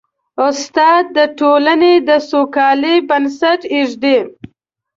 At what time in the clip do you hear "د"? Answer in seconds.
1.17-1.19, 2.07-2.09